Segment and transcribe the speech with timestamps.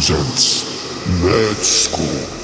[0.00, 0.64] presents
[1.20, 2.39] Madskou.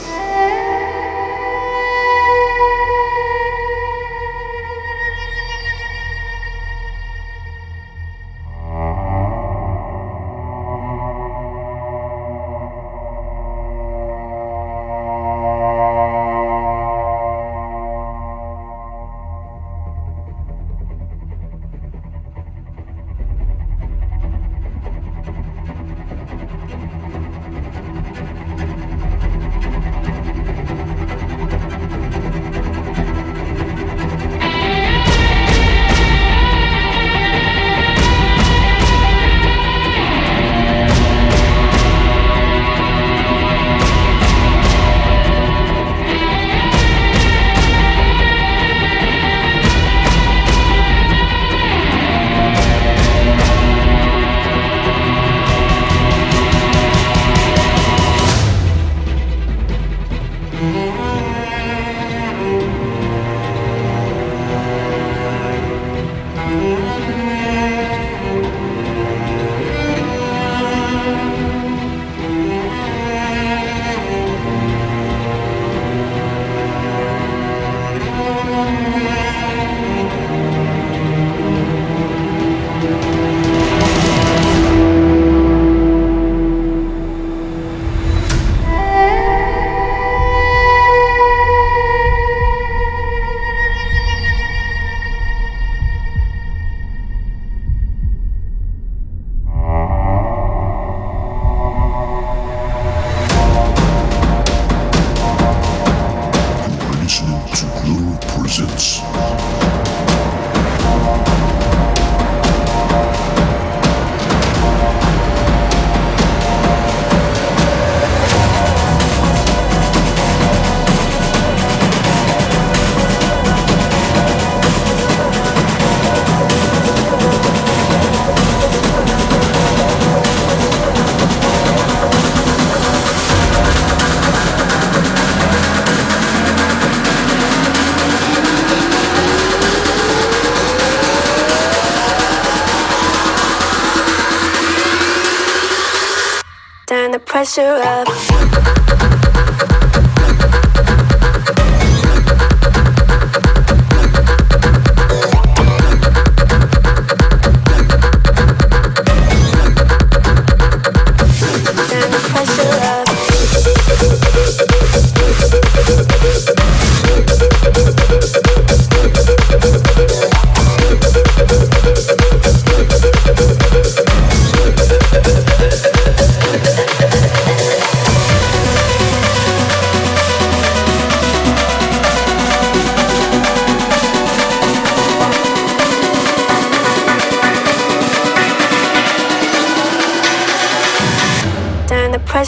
[147.47, 148.16] Pressure up.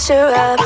[0.09, 0.58] Pressure up.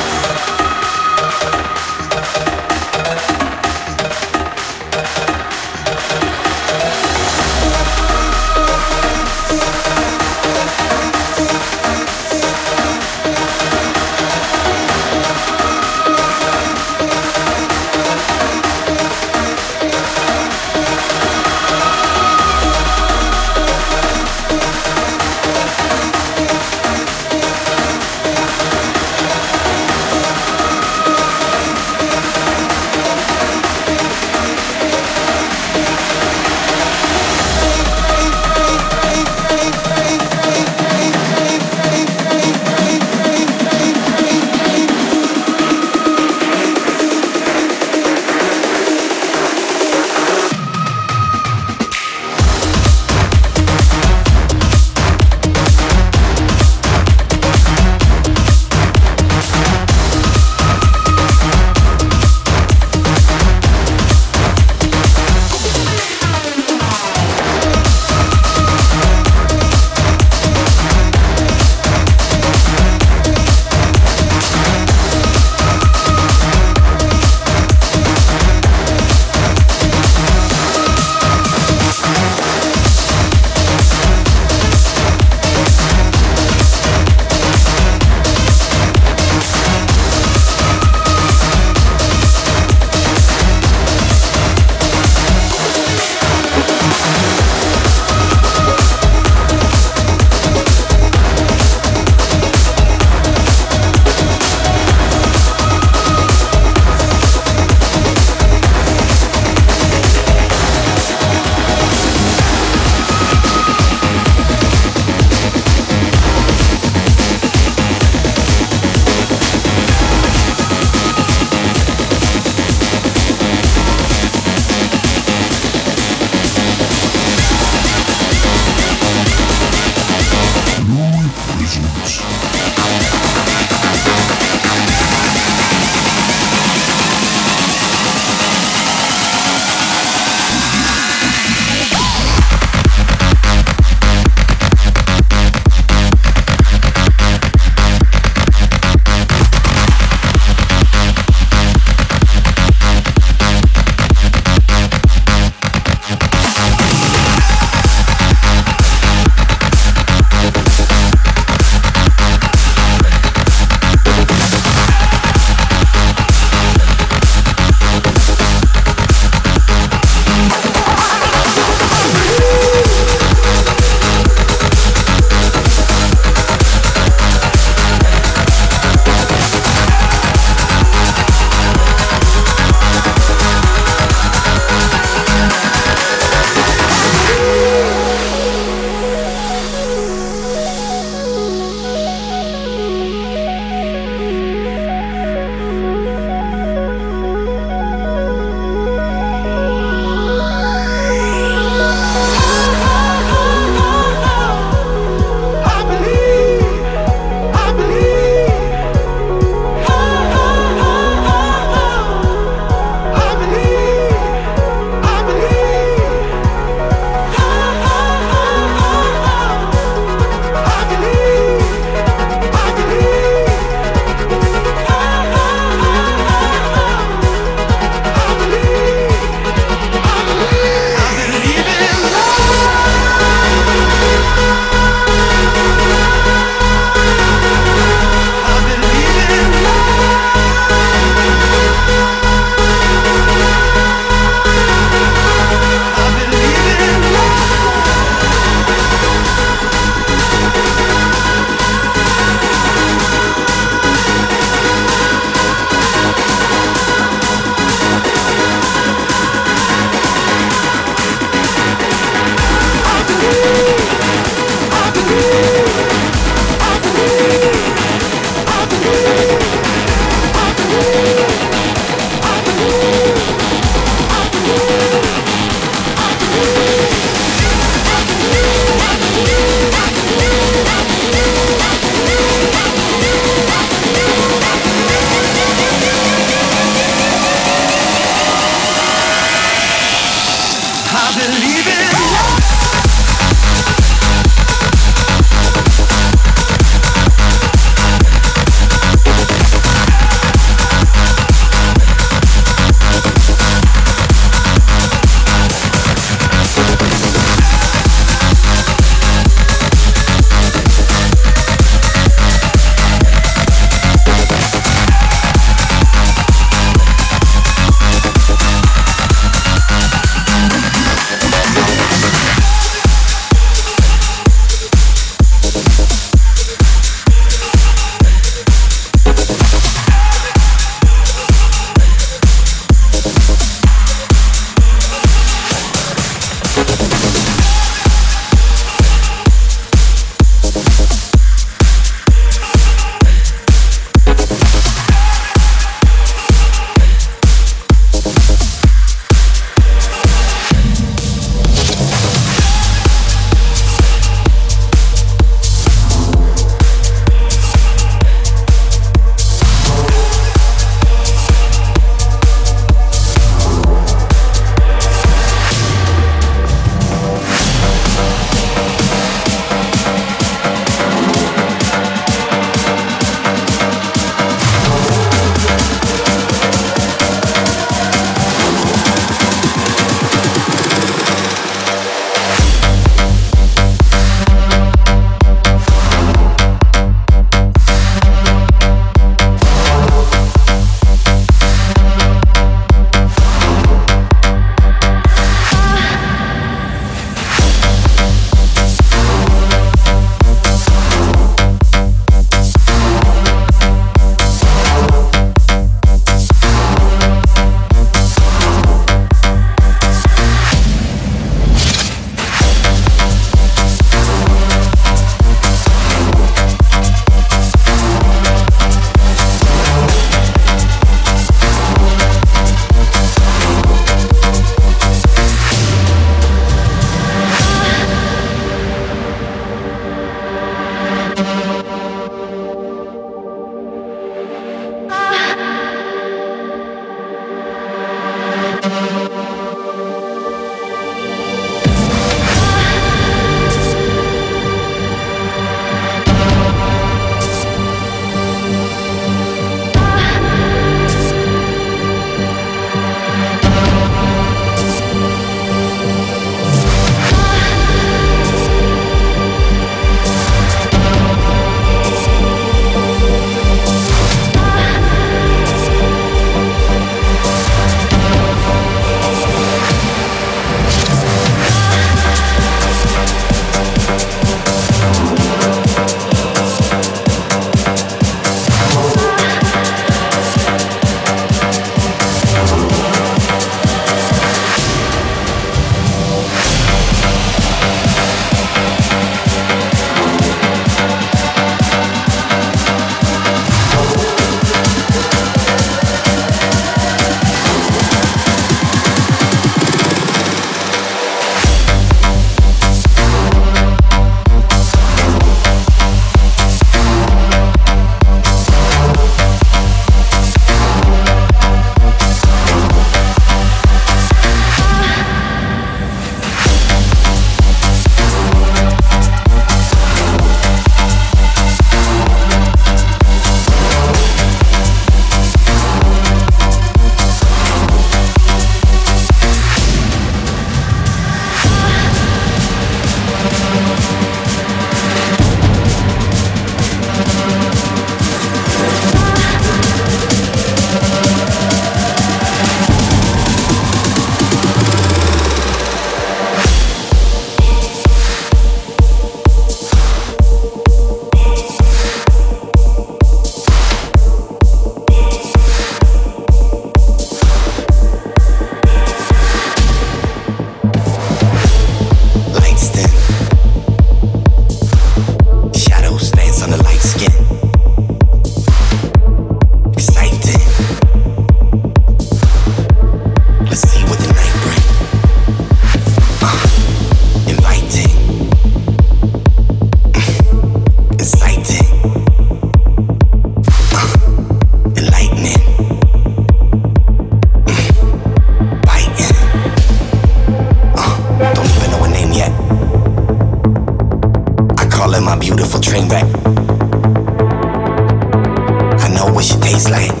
[599.61, 600.00] baseline.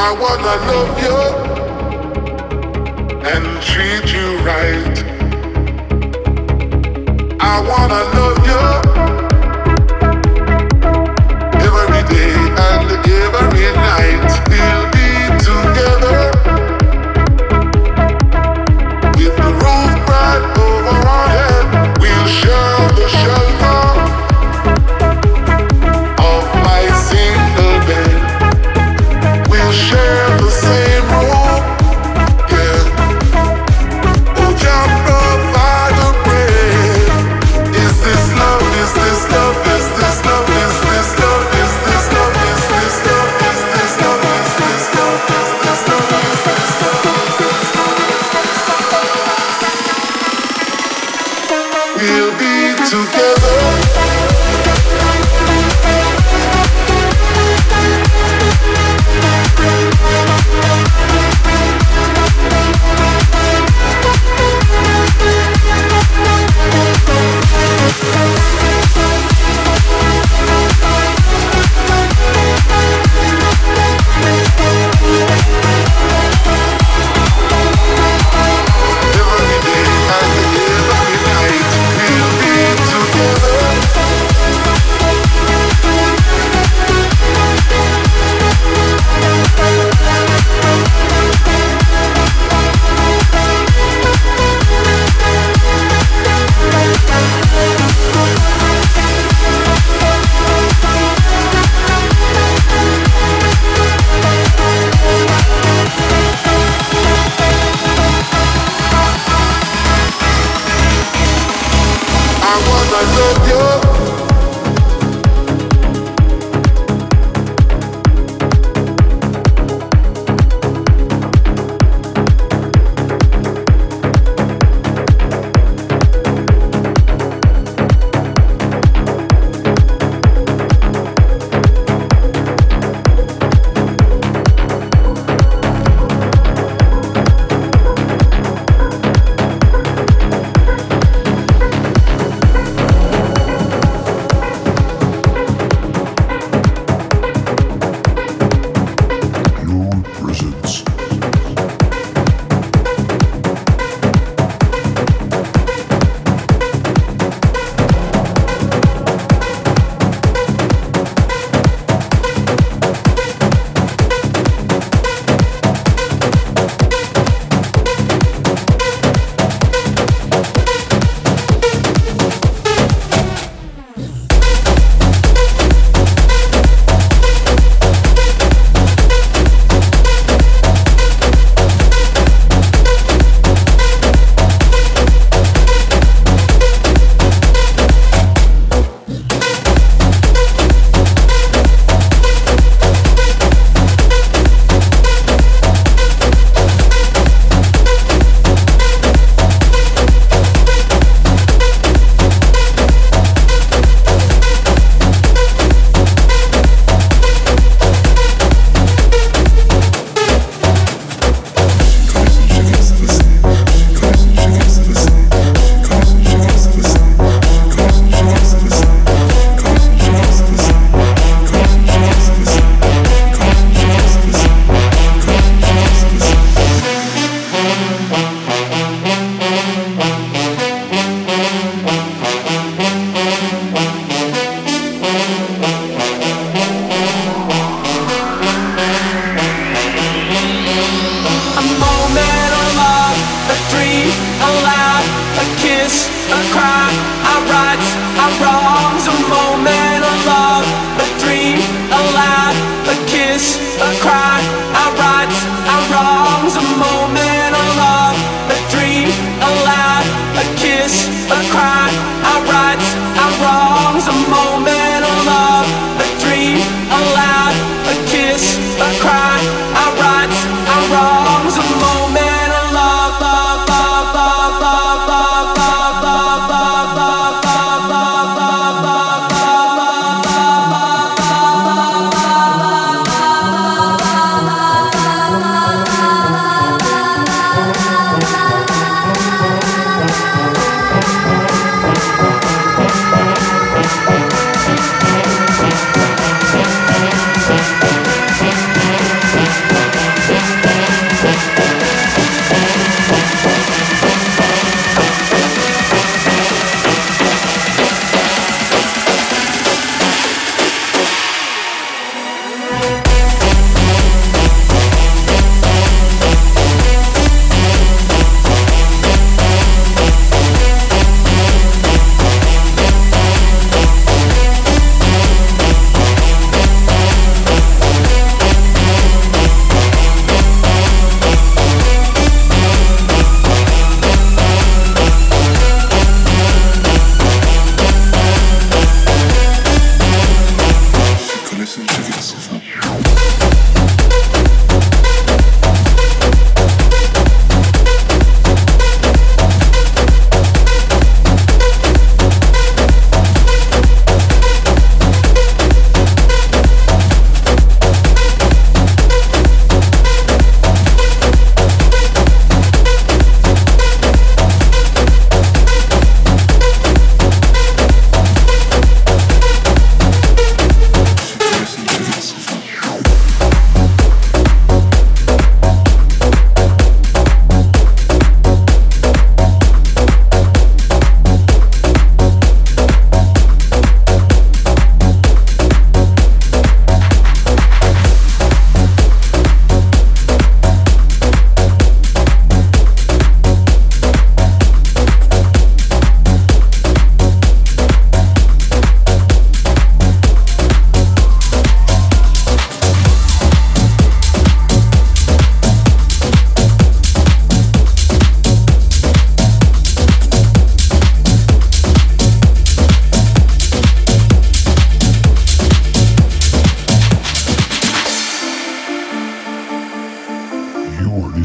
[0.00, 1.16] I wanna love you
[3.32, 4.96] and treat you right.
[7.40, 8.62] I wanna love you
[11.66, 12.32] every day
[12.68, 12.86] and
[13.34, 14.87] every night.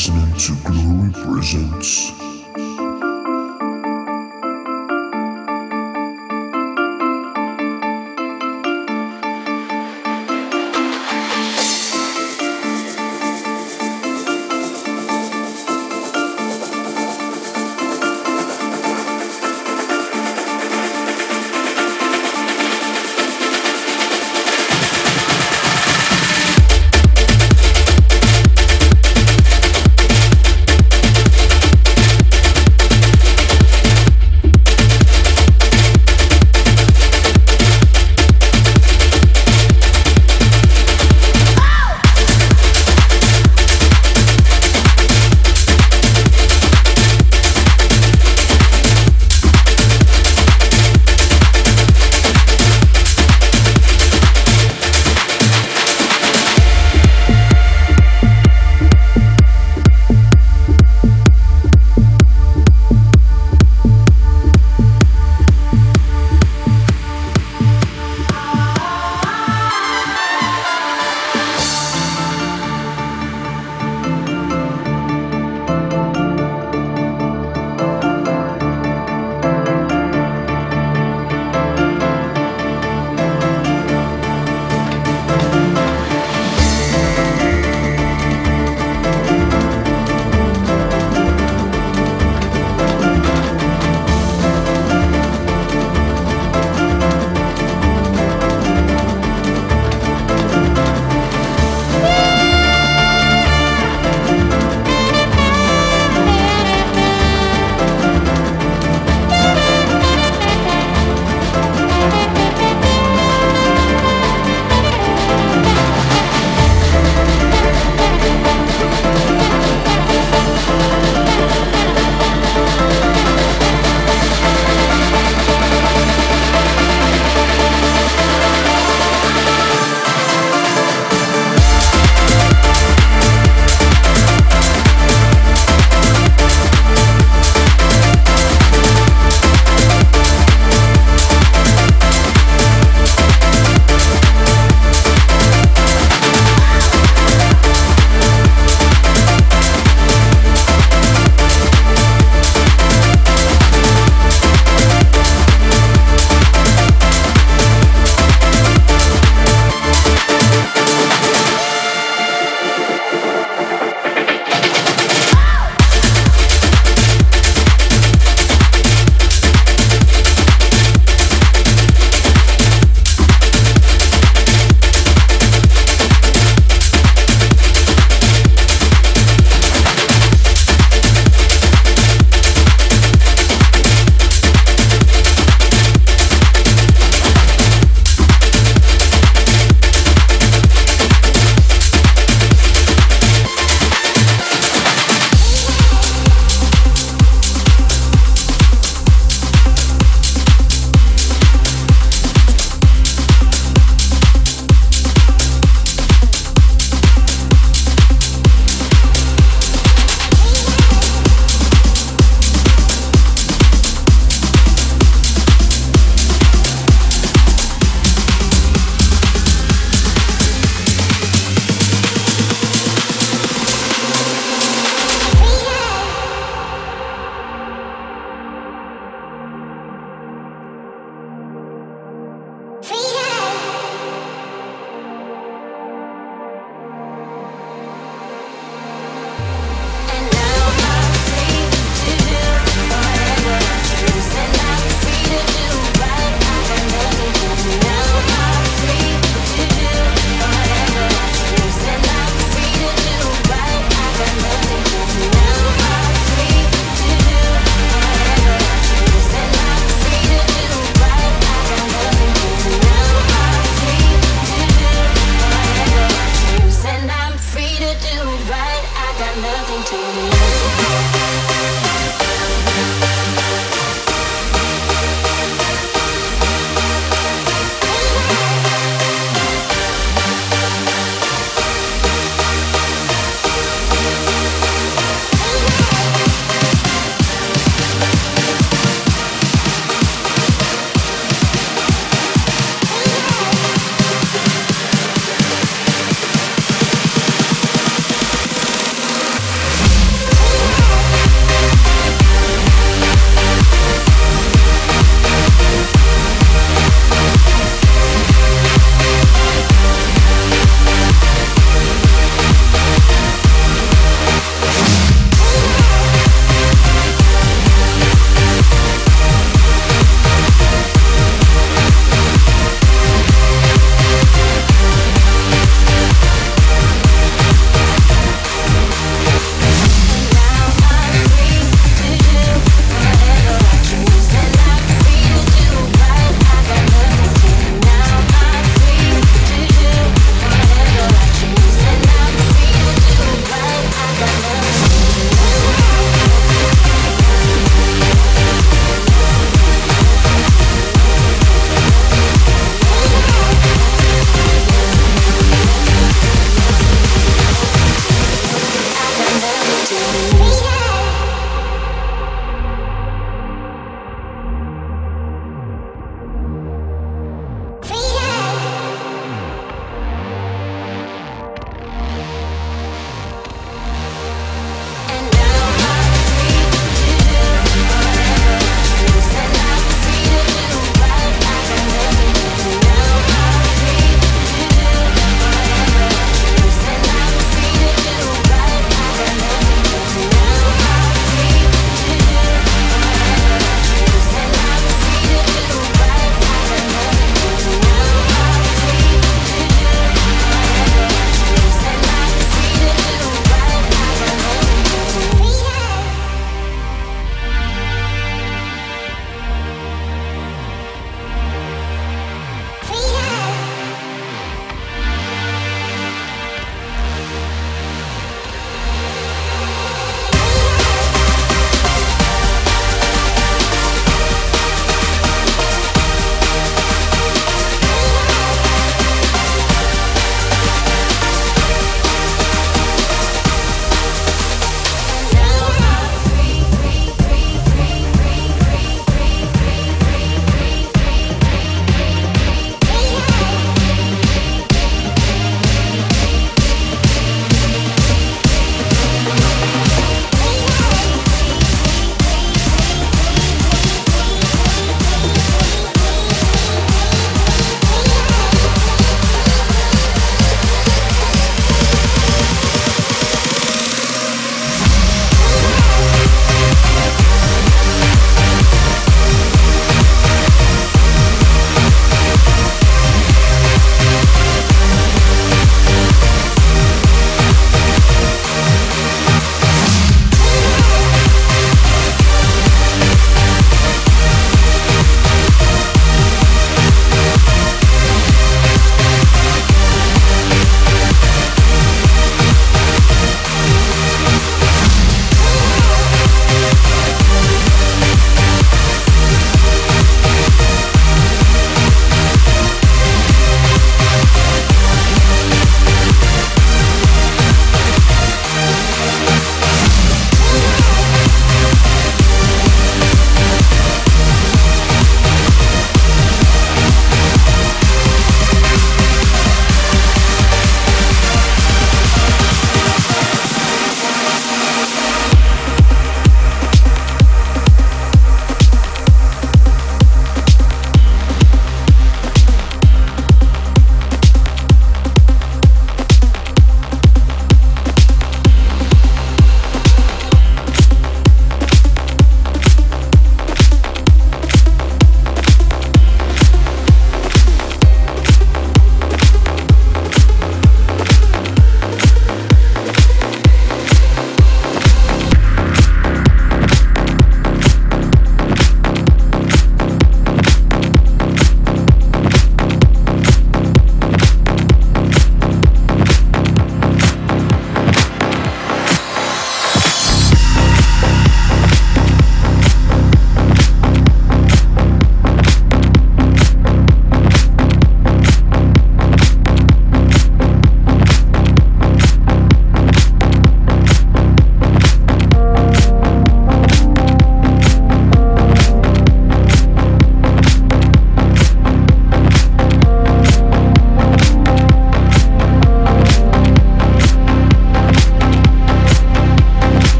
[0.00, 2.19] listening to Glorie Presents.